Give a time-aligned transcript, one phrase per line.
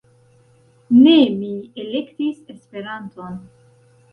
[1.01, 1.51] Ne mi
[1.83, 3.41] elektis Esperanton.